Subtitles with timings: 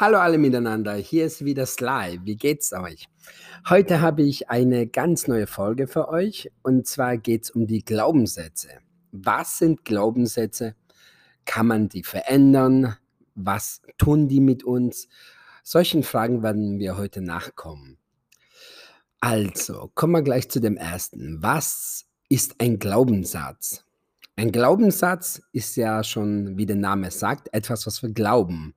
[0.00, 2.20] Hallo alle miteinander, hier ist wieder Sly.
[2.24, 3.10] Wie geht's euch?
[3.68, 7.84] Heute habe ich eine ganz neue Folge für euch und zwar geht es um die
[7.84, 8.70] Glaubenssätze.
[9.12, 10.76] Was sind Glaubenssätze?
[11.44, 12.96] Kann man die verändern?
[13.34, 15.08] Was tun die mit uns?
[15.62, 17.98] Solchen Fragen werden wir heute nachkommen.
[19.20, 21.42] Also, kommen wir gleich zu dem ersten.
[21.42, 23.84] Was ist ein Glaubenssatz?
[24.36, 28.74] Ein Glaubenssatz ist ja schon, wie der Name sagt, etwas, was wir glauben.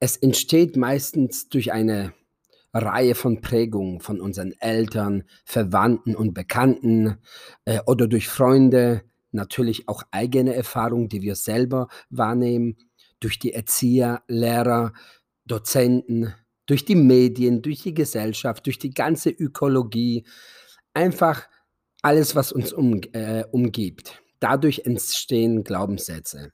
[0.00, 2.12] Es entsteht meistens durch eine
[2.72, 7.18] Reihe von Prägungen von unseren Eltern, Verwandten und Bekannten
[7.64, 12.76] äh, oder durch Freunde, natürlich auch eigene Erfahrungen, die wir selber wahrnehmen,
[13.20, 14.92] durch die Erzieher, Lehrer,
[15.46, 16.34] Dozenten,
[16.66, 20.26] durch die Medien, durch die Gesellschaft, durch die ganze Ökologie,
[20.92, 21.48] einfach
[22.02, 24.22] alles, was uns um, äh, umgibt.
[24.40, 26.52] Dadurch entstehen Glaubenssätze.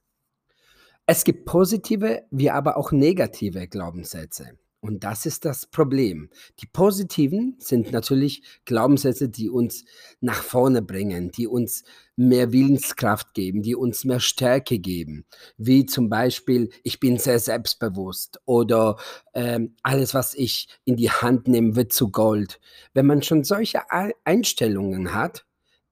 [1.06, 4.56] Es gibt positive wie aber auch negative Glaubenssätze.
[4.84, 6.28] Und das ist das Problem.
[6.58, 9.84] Die positiven sind natürlich Glaubenssätze, die uns
[10.20, 11.84] nach vorne bringen, die uns
[12.16, 15.24] mehr Willenskraft geben, die uns mehr Stärke geben.
[15.56, 18.96] Wie zum Beispiel, ich bin sehr selbstbewusst oder
[19.34, 22.58] ähm, alles, was ich in die Hand nehme, wird zu Gold.
[22.92, 23.82] Wenn man schon solche
[24.24, 25.46] Einstellungen hat,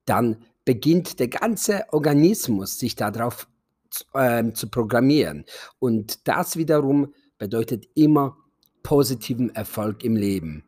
[0.04, 3.46] dann beginnt der ganze Organismus sich darauf
[4.14, 5.44] äh, zu programmieren.
[5.78, 8.36] Und das wiederum bedeutet immer
[8.82, 10.64] positiven Erfolg im Leben.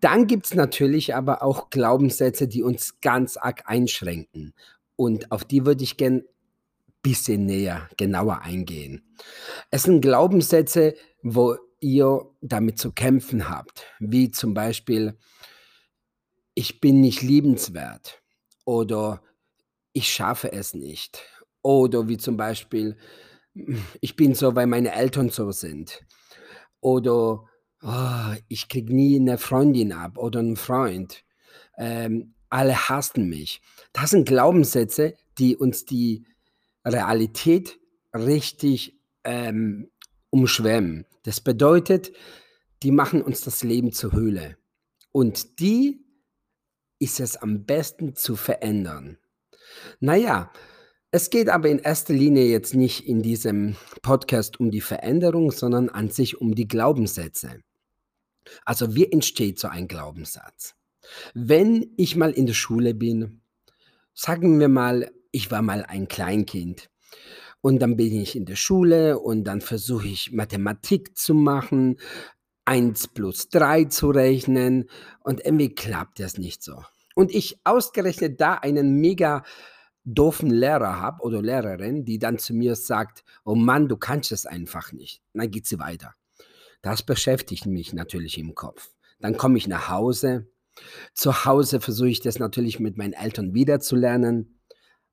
[0.00, 4.54] Dann gibt es natürlich aber auch Glaubenssätze, die uns ganz arg einschränken.
[4.96, 6.24] Und auf die würde ich gerne ein
[7.02, 9.04] bisschen näher, genauer eingehen.
[9.70, 15.16] Es sind Glaubenssätze, wo ihr damit zu kämpfen habt, wie zum Beispiel,
[16.54, 18.22] ich bin nicht liebenswert
[18.64, 19.22] oder
[19.92, 21.22] ich schaffe es nicht
[21.62, 22.96] oder wie zum Beispiel,
[24.00, 26.04] ich bin so, weil meine Eltern so sind.
[26.80, 27.44] Oder
[27.82, 31.24] oh, ich kriege nie eine Freundin ab oder einen Freund.
[31.78, 33.62] Ähm, alle hassen mich.
[33.92, 36.26] Das sind Glaubenssätze, die uns die
[36.84, 37.78] Realität
[38.14, 39.90] richtig ähm,
[40.30, 41.06] umschwemmen.
[41.22, 42.12] Das bedeutet,
[42.82, 44.56] die machen uns das Leben zur Höhle.
[45.12, 46.04] Und die
[46.98, 49.18] ist es am besten zu verändern.
[50.00, 50.52] Naja,
[51.14, 55.90] es geht aber in erster Linie jetzt nicht in diesem Podcast um die Veränderung, sondern
[55.90, 57.60] an sich um die Glaubenssätze.
[58.64, 60.74] Also wie entsteht so ein Glaubenssatz?
[61.34, 63.42] Wenn ich mal in der Schule bin,
[64.14, 66.88] sagen wir mal, ich war mal ein Kleinkind
[67.60, 71.98] und dann bin ich in der Schule und dann versuche ich Mathematik zu machen,
[72.64, 74.88] 1 plus 3 zu rechnen
[75.20, 76.82] und irgendwie klappt das nicht so.
[77.14, 79.44] Und ich ausgerechnet da einen mega
[80.04, 84.46] doofen Lehrer habe oder Lehrerin, die dann zu mir sagt, oh Mann, du kannst es
[84.46, 85.22] einfach nicht.
[85.32, 86.14] dann geht sie weiter.
[86.82, 88.90] Das beschäftigt mich natürlich im Kopf.
[89.20, 90.48] Dann komme ich nach Hause.
[91.14, 94.58] Zu Hause versuche ich das natürlich mit meinen Eltern wiederzulernen.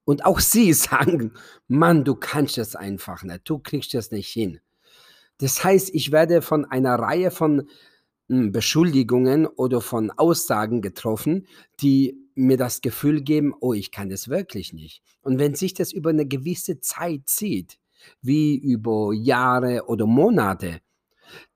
[0.04, 1.34] Und auch sie sagen,
[1.68, 4.60] Mann, du kannst es einfach nicht, du kriegst es nicht hin.
[5.38, 7.70] Das heißt, ich werde von einer Reihe von
[8.28, 11.48] hm, Beschuldigungen oder von Aussagen getroffen,
[11.80, 15.02] die mir das Gefühl geben, oh, ich kann das wirklich nicht.
[15.22, 17.78] Und wenn sich das über eine gewisse Zeit zieht,
[18.22, 20.80] wie über Jahre oder Monate,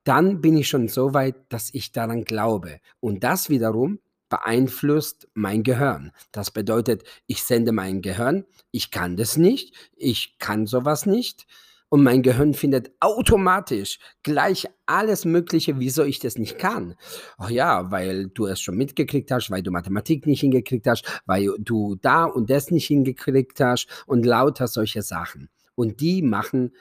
[0.04, 2.80] dann bin ich schon so weit, dass ich daran glaube.
[3.00, 6.12] Und das wiederum beeinflusst mein Gehirn.
[6.32, 11.46] Das bedeutet, ich sende mein Gehirn, ich kann das nicht, ich kann sowas nicht
[11.88, 16.96] und mein Gehirn findet automatisch gleich alles Mögliche, wieso ich das nicht kann.
[17.38, 21.50] Ach ja, weil du es schon mitgekriegt hast, weil du Mathematik nicht hingekriegt hast, weil
[21.58, 25.48] du da und das nicht hingekriegt hast und lauter solche Sachen.
[25.74, 26.72] Und die machen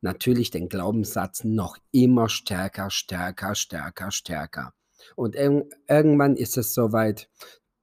[0.00, 4.74] natürlich den Glaubenssatz noch immer stärker, stärker, stärker, stärker.
[5.16, 7.28] Und ir irgendwann ist es soweit,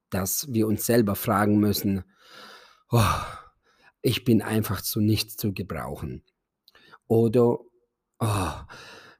[0.09, 2.03] dass wir uns selber fragen müssen,
[2.91, 3.01] oh,
[4.01, 6.23] ich bin einfach zu nichts zu gebrauchen.
[7.07, 7.59] Oder,
[8.19, 8.51] oh,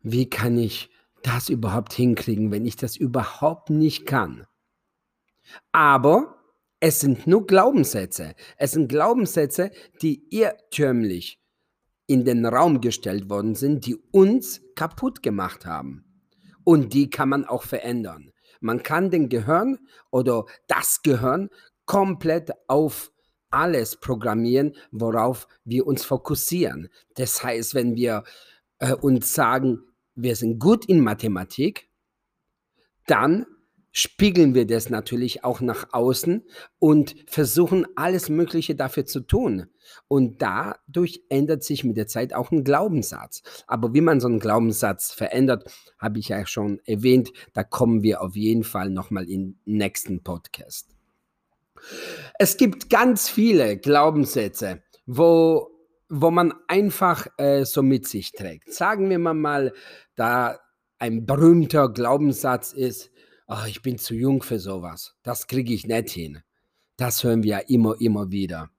[0.01, 0.89] wie kann ich
[1.23, 4.45] das überhaupt hinkriegen, wenn ich das überhaupt nicht kann?
[5.71, 6.35] Aber
[6.79, 8.35] es sind nur Glaubenssätze.
[8.57, 9.71] Es sind Glaubenssätze,
[10.01, 11.39] die irrtümlich
[12.07, 16.05] in den Raum gestellt worden sind, die uns kaputt gemacht haben.
[16.63, 18.31] Und die kann man auch verändern.
[18.59, 19.79] Man kann den Gehirn
[20.11, 21.49] oder das Gehirn
[21.85, 23.11] komplett auf
[23.51, 26.89] alles programmieren, worauf wir uns fokussieren.
[27.15, 28.23] Das heißt, wenn wir
[28.79, 29.79] äh, uns sagen,
[30.15, 31.89] wir sind gut in Mathematik,
[33.07, 33.45] dann
[33.91, 36.43] spiegeln wir das natürlich auch nach außen
[36.79, 39.67] und versuchen alles Mögliche dafür zu tun.
[40.09, 43.41] Und dadurch ändert sich mit der Zeit auch ein Glaubenssatz.
[43.67, 47.31] Aber wie man so einen Glaubenssatz verändert, habe ich ja schon erwähnt.
[47.53, 50.94] Da kommen wir auf jeden Fall nochmal im nächsten Podcast.
[52.39, 55.69] Es gibt ganz viele Glaubenssätze, wo,
[56.09, 58.73] wo man einfach äh, so mit sich trägt.
[58.73, 59.73] Sagen wir mal,
[60.15, 60.59] da
[60.99, 63.11] ein berühmter Glaubenssatz ist,
[63.47, 65.15] oh, ich bin zu jung für sowas.
[65.23, 66.41] Das kriege ich nicht hin.
[66.97, 68.69] Das hören wir ja immer, immer wieder.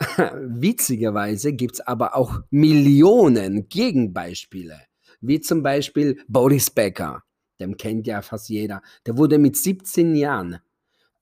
[0.16, 4.80] Witzigerweise gibt es aber auch Millionen Gegenbeispiele,
[5.20, 7.22] wie zum Beispiel Boris Becker,
[7.58, 8.82] den kennt ja fast jeder.
[9.06, 10.58] Der wurde mit 17 Jahren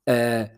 [0.04, 0.48] äh,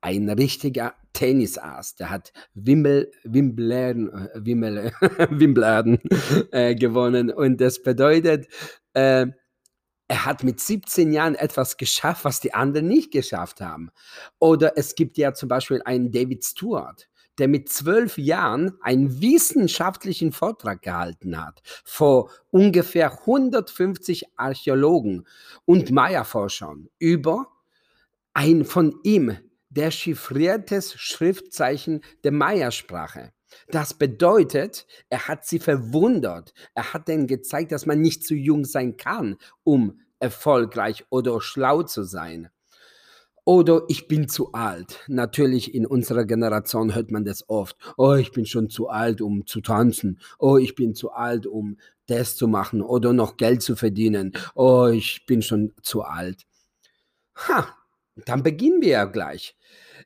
[0.00, 1.96] ein richtiger Tennisass.
[1.96, 4.90] Der hat Wimbledon, Wimbledon, äh,
[5.30, 6.00] Wimbledon
[6.52, 8.48] äh, gewonnen und das bedeutet,
[8.94, 9.26] äh,
[10.08, 13.90] er hat mit 17 Jahren etwas geschafft, was die anderen nicht geschafft haben.
[14.40, 17.08] Oder es gibt ja zum Beispiel einen David Stewart,
[17.38, 25.26] der mit zwölf Jahren einen wissenschaftlichen Vortrag gehalten hat vor ungefähr 150 Archäologen
[25.64, 27.46] und Maya-Forschern über
[28.34, 29.36] ein von ihm
[29.70, 33.32] dechiffriertes Schriftzeichen der Maya-Sprache.
[33.68, 36.52] Das bedeutet, er hat sie verwundert.
[36.74, 41.82] Er hat ihnen gezeigt, dass man nicht zu jung sein kann, um erfolgreich oder schlau
[41.82, 42.50] zu sein.
[43.44, 45.00] Oder ich bin zu alt.
[45.08, 47.76] Natürlich in unserer Generation hört man das oft.
[47.96, 50.20] Oh, ich bin schon zu alt, um zu tanzen.
[50.38, 54.32] Oh, ich bin zu alt, um das zu machen oder noch Geld zu verdienen.
[54.54, 56.46] Oh, ich bin schon zu alt.
[57.48, 57.74] Ha,
[58.28, 59.56] dann beginnen wir ja gleich.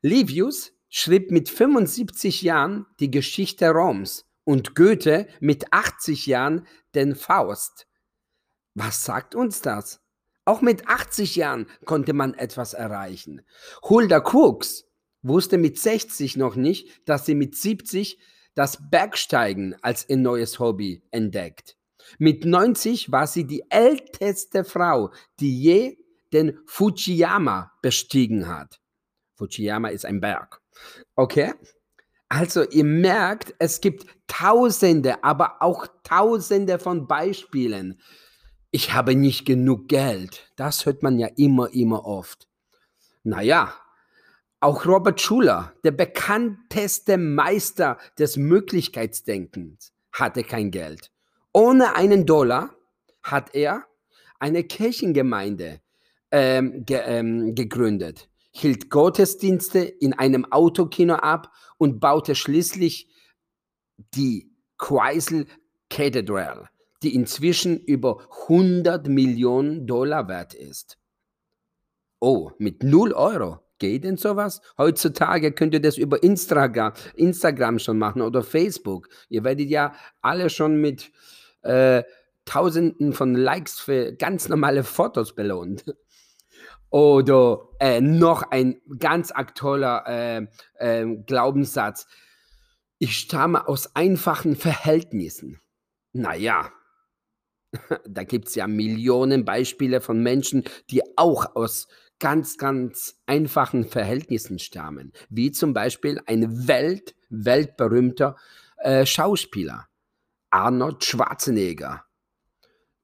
[0.03, 7.87] Livius schrieb mit 75 Jahren die Geschichte Roms und Goethe mit 80 Jahren den Faust.
[8.75, 10.01] Was sagt uns das?
[10.45, 13.43] Auch mit 80 Jahren konnte man etwas erreichen.
[13.83, 14.85] Hulda Crooks
[15.23, 18.19] wusste mit 60 noch nicht, dass sie mit 70
[18.55, 21.77] das Bergsteigen als ihr neues Hobby entdeckt.
[22.19, 25.97] Mit 90 war sie die älteste Frau, die je
[26.35, 28.81] den Fujiyama bestiegen hat.
[29.37, 30.61] Fujiyama ist ein Berg.
[31.15, 31.55] Okay?
[32.29, 38.01] Also ihr merkt, es gibt tausende, aber auch tausende von Beispielen.
[38.71, 40.51] Ich habe nicht genug Geld.
[40.57, 42.49] Das hört man ja immer, immer oft.
[43.23, 43.73] Naja,
[44.61, 51.13] auch Robert Schuller, der bekannteste Meister des Möglichkeitsdenkens, hatte kein Geld.
[51.53, 52.75] Ohne einen Dollar
[53.23, 53.85] hat er
[54.41, 55.81] eine Kirchengemeinde
[56.35, 63.09] ähm, ge, ähm, gegründet hielt Gottesdienste in einem Autokino ab und baute schließlich
[64.15, 65.45] die Chrysler
[65.91, 66.69] Cathedral,
[67.03, 70.99] die inzwischen über 100 Millionen Dollar wert ist.
[72.21, 73.59] Oh, mit 0 Euro.
[73.79, 74.61] Geht denn sowas?
[74.79, 79.09] Heutzutage könnt ihr das über Instagram, Instagram schon machen oder Facebook.
[79.29, 81.11] Ihr werdet ja alle schon mit
[81.63, 82.05] äh,
[82.45, 85.85] Tausenden von Likes für ganz normale Fotos belohnt.
[86.95, 92.07] Oder äh, noch ein ganz aktueller äh, äh, Glaubenssatz.
[93.01, 95.61] Ich stamme aus einfachen Verhältnissen.
[96.13, 96.71] Naja,
[98.09, 101.89] da gibt es ja Millionen Beispiele von Menschen, die auch aus
[102.21, 105.13] ganz, ganz einfachen Verhältnissen stammen.
[105.29, 108.37] Wie zum Beispiel ein Welt, weltberühmter
[108.77, 109.89] äh, Schauspieler,
[110.51, 112.05] Arnold Schwarzenegger.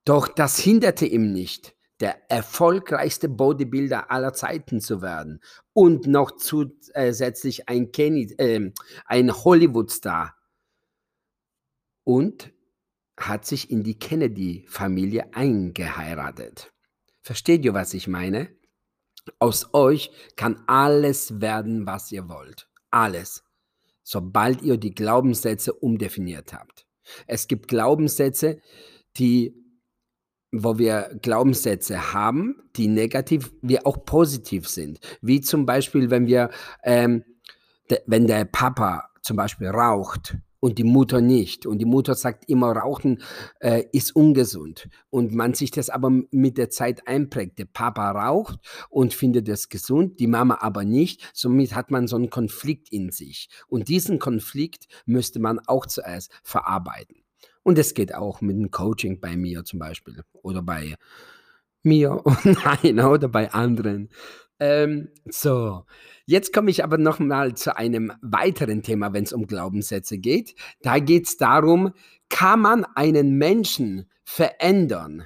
[0.05, 5.41] Doch das hinderte ihm nicht, der erfolgreichste Bodybuilder aller Zeiten zu werden
[5.73, 8.73] und noch zusätzlich ein, Kenny, äh,
[9.07, 10.35] ein Hollywood-Star.
[12.05, 12.53] Und
[13.19, 16.73] hat sich in die Kennedy-Familie eingeheiratet.
[17.21, 18.49] Versteht ihr, was ich meine?
[19.39, 22.69] Aus euch kann alles werden, was ihr wollt.
[22.91, 23.45] Alles.
[24.03, 26.87] Sobald ihr die Glaubenssätze umdefiniert habt.
[27.27, 28.61] Es gibt Glaubenssätze,
[29.19, 29.60] die
[30.53, 34.99] wo wir Glaubenssätze haben, die negativ wie auch positiv sind.
[35.23, 36.51] Wie zum Beispiel, wenn wir,
[36.83, 37.25] ähm,
[37.91, 42.49] de, wenn der Papa zum Beispiel raucht und die Mutter nicht und die Mutter sagt
[42.49, 43.23] immer, Rauchen
[43.61, 47.59] äh, ist ungesund und man sich das aber mit der Zeit einprägt.
[47.59, 51.31] Der Papa raucht und findet es gesund, die Mama aber nicht.
[51.33, 56.33] Somit hat man so einen Konflikt in sich und diesen Konflikt müsste man auch zuerst
[56.43, 57.17] verarbeiten.
[57.63, 60.97] Und es geht auch mit dem Coaching bei mir zum Beispiel oder bei
[61.83, 64.09] mir nein, oder bei anderen.
[64.59, 65.85] Ähm, so,
[66.27, 70.55] jetzt komme ich aber noch mal zu einem weiteren Thema, wenn es um Glaubenssätze geht.
[70.83, 71.93] Da geht es darum,
[72.29, 75.25] kann man einen Menschen verändern?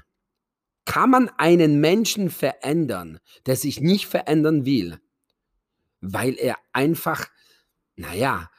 [0.85, 5.01] Kann man einen Menschen verändern, der sich nicht verändern will,
[6.01, 7.27] weil er einfach,
[7.97, 8.51] naja,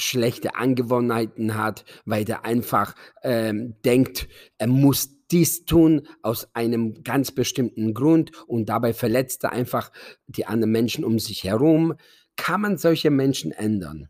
[0.00, 4.28] schlechte Angewohnheiten hat, weil er einfach ähm, denkt,
[4.58, 9.92] er muss dies tun aus einem ganz bestimmten Grund und dabei verletzt er einfach
[10.26, 11.94] die anderen Menschen um sich herum.
[12.36, 14.08] Kann man solche Menschen ändern?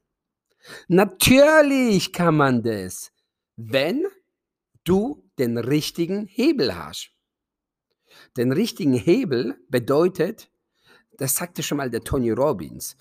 [0.88, 3.12] Natürlich kann man das,
[3.56, 4.06] wenn
[4.85, 7.12] du den richtigen Hebel hast.
[8.37, 10.50] Den richtigen Hebel bedeutet,
[11.12, 12.97] das sagte schon mal der Tony Robbins,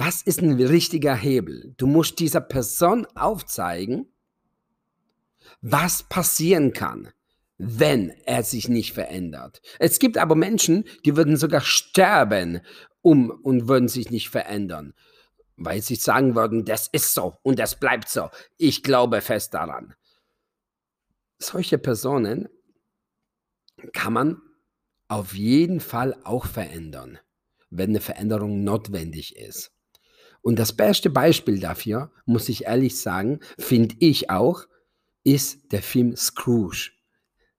[0.00, 1.74] was ist ein richtiger Hebel?
[1.76, 4.06] Du musst dieser Person aufzeigen,
[5.60, 7.12] was passieren kann,
[7.56, 9.60] wenn er sich nicht verändert.
[9.80, 12.60] Es gibt aber Menschen, die würden sogar sterben
[13.02, 14.94] um und würden sich nicht verändern,
[15.56, 18.30] weil sie sagen würden, das ist so und das bleibt so.
[18.56, 19.94] Ich glaube fest daran.
[21.38, 22.48] Solche Personen
[23.92, 24.40] kann man
[25.08, 27.18] auf jeden Fall auch verändern,
[27.68, 29.72] wenn eine Veränderung notwendig ist.
[30.48, 34.64] Und das beste Beispiel dafür, muss ich ehrlich sagen, finde ich auch,
[35.22, 36.92] ist der Film Scrooge.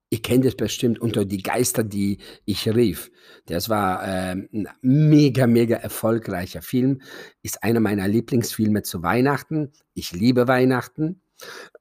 [0.10, 3.12] Ihr kennt es bestimmt unter die Geister, die ich rief.
[3.46, 7.04] Das war äh, ein mega, mega erfolgreicher Film.
[7.44, 9.72] Ist einer meiner Lieblingsfilme zu Weihnachten.
[9.94, 11.22] Ich liebe Weihnachten.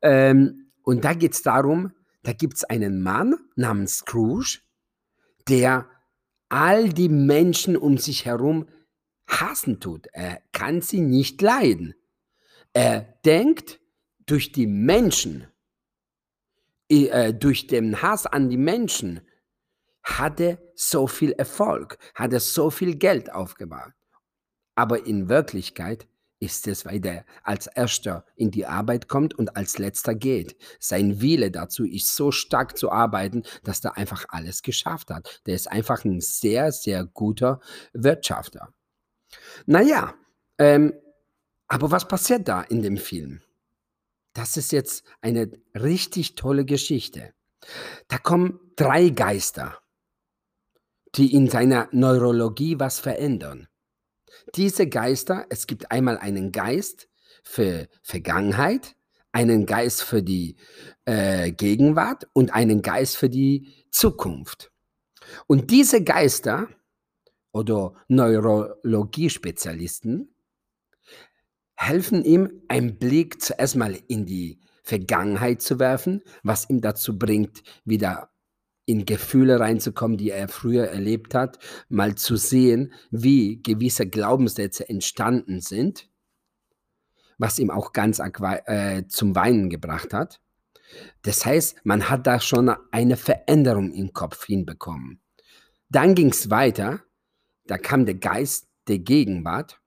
[0.03, 4.59] Ähm, und da geht es darum, da gibt es einen Mann namens Scrooge,
[5.49, 5.87] der
[6.51, 8.67] all die Menschen um sich herum
[9.29, 10.09] hassen tut.
[10.13, 11.95] Er kann sie nicht leiden.
[12.73, 13.81] Er denkt,
[14.27, 15.47] durch die Menschen,
[16.89, 19.21] äh, durch den Hass an die Menschen,
[20.03, 23.93] hat er so viel Erfolg, hat er so viel Geld aufgebaut.
[24.75, 26.09] Aber in Wirklichkeit
[26.41, 30.57] ist es, weil er als erster in die Arbeit kommt und als letzter geht.
[30.79, 35.43] Sein Wille dazu ist so stark zu arbeiten, dass er einfach alles geschafft hat.
[35.47, 37.61] Der ist einfach ein sehr, sehr guter
[37.93, 38.73] Wirtschafter.
[39.67, 40.15] Naja,
[40.59, 40.93] ähm,
[41.67, 43.43] aber was passiert da in dem Film?
[44.33, 47.35] Das ist jetzt eine richtig tolle Geschichte.
[48.09, 49.79] Da kommen drei Geister,
[51.15, 53.69] die in seiner Neurologie was verändern.
[54.55, 57.09] Diese Geister, es gibt einmal einen Geist
[57.43, 58.95] für Vergangenheit,
[59.33, 60.57] einen Geist für die
[61.05, 64.71] äh, Gegenwart und einen Geist für die Zukunft.
[65.47, 66.69] Und diese Geister
[67.59, 70.35] oder Neurologiespezialisten
[71.77, 77.63] helfen ihm, einen Blick zuerst mal in die Vergangenheit zu werfen, was ihm dazu bringt,
[77.85, 78.31] wieder
[78.85, 85.61] in Gefühle reinzukommen, die er früher erlebt hat, mal zu sehen, wie gewisse Glaubenssätze entstanden
[85.61, 86.09] sind,
[87.37, 90.41] was ihm auch ganz äh, zum Weinen gebracht hat.
[91.23, 95.21] Das heißt, man hat da schon eine Veränderung im Kopf hinbekommen.
[95.91, 97.03] Dann ging es weiter
[97.69, 99.81] da kam der Geist der Gegenwart,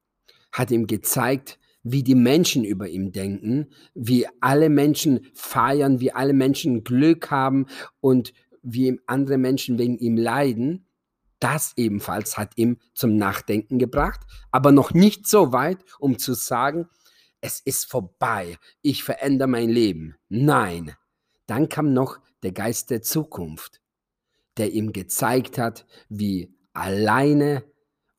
[0.51, 6.33] hat ihm gezeigt, wie die Menschen über ihn denken, wie alle Menschen feiern, wie alle
[6.33, 7.65] Menschen Glück haben
[7.99, 10.85] und wie andere Menschen wegen ihm leiden.
[11.39, 14.21] Das ebenfalls hat ihm zum Nachdenken gebracht,
[14.51, 16.87] aber noch nicht so weit, um zu sagen,
[17.41, 20.15] es ist vorbei, ich verändere mein Leben.
[20.29, 20.95] Nein,
[21.47, 23.81] dann kam noch der Geist der Zukunft,
[24.57, 27.63] der ihm gezeigt hat, wie alleine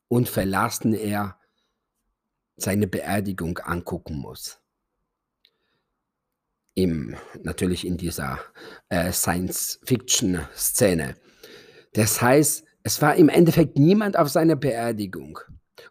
[0.07, 1.39] und verlassen er
[2.55, 4.59] seine Beerdigung angucken muss.
[6.75, 8.39] Im, natürlich in dieser
[8.89, 11.15] äh, Science-Fiction-Szene.
[11.93, 15.39] Das heißt, es war im Endeffekt niemand auf seiner Beerdigung.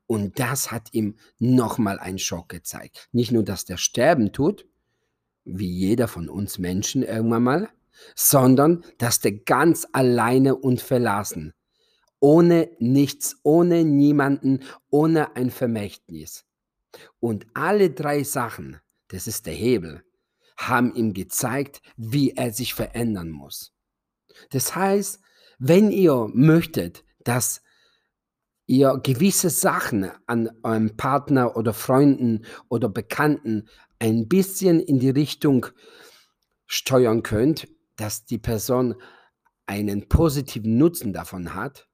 [0.06, 3.08] Und das hat ihm nochmal einen Schock gezeigt.
[3.12, 4.66] Nicht nur, dass der sterben tut,
[5.44, 7.68] wie jeder von uns Menschen irgendwann mal,
[8.14, 11.52] sondern dass der ganz alleine und verlassen
[12.22, 14.60] ohne nichts, ohne niemanden,
[14.90, 16.44] ohne ein Vermächtnis.
[17.18, 20.04] Und alle drei Sachen, das ist der Hebel,
[20.56, 23.74] haben ihm gezeigt, wie er sich verändern muss.
[24.50, 25.20] Das heißt,
[25.58, 27.60] wenn ihr möchtet, dass
[28.66, 35.66] ihr gewisse Sachen an eurem Partner oder Freunden oder Bekannten ein bisschen in die Richtung
[36.66, 38.94] steuern könnt, dass die Person
[39.66, 41.88] einen positiven Nutzen davon hat,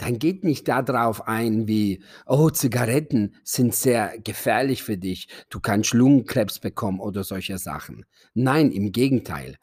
[0.00, 5.92] dann geht nicht darauf ein wie, oh, Zigaretten sind sehr gefährlich für dich, du kannst
[5.92, 8.06] Lungenkrebs bekommen oder solche Sachen.
[8.32, 9.56] Nein, im Gegenteil.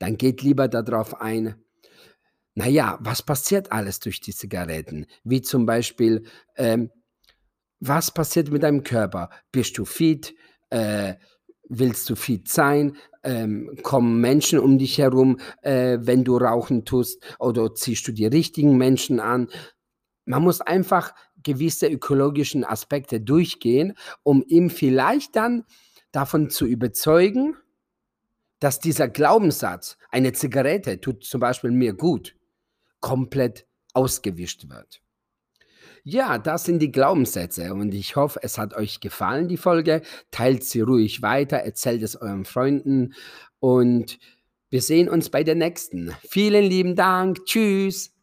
[0.00, 1.54] Dann geht lieber darauf ein,
[2.56, 5.06] naja, was passiert alles durch die Zigaretten?
[5.22, 6.24] Wie zum Beispiel,
[6.56, 6.90] ähm,
[7.78, 9.30] was passiert mit deinem Körper?
[9.52, 10.34] Bist du fit?
[10.70, 11.14] Äh,
[11.68, 12.96] Willst du fit sein?
[13.22, 17.24] Ähm, kommen Menschen um dich herum, äh, wenn du rauchen tust?
[17.38, 19.48] Oder ziehst du die richtigen Menschen an?
[20.24, 25.64] Man muss einfach gewisse ökologischen Aspekte durchgehen, um ihn vielleicht dann
[26.12, 27.56] davon zu überzeugen,
[28.60, 32.34] dass dieser Glaubenssatz, eine Zigarette tut zum Beispiel mir gut,
[33.00, 35.02] komplett ausgewischt wird.
[36.06, 40.02] Ja, das sind die Glaubenssätze und ich hoffe, es hat euch gefallen, die Folge.
[40.30, 43.14] Teilt sie ruhig weiter, erzählt es euren Freunden
[43.58, 44.18] und
[44.68, 46.14] wir sehen uns bei der nächsten.
[46.28, 47.44] Vielen lieben Dank.
[47.46, 48.13] Tschüss.